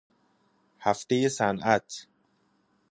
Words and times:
هفته 0.79 1.29
صنعت 1.29 2.05